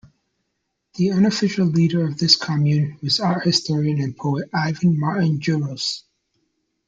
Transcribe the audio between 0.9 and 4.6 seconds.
The unofficial leader of this commune was art-historian and poet